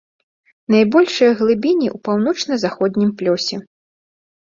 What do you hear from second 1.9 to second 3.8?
ў паўночна-заходнім плёсе.